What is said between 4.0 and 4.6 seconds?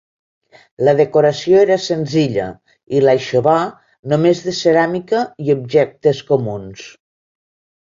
només de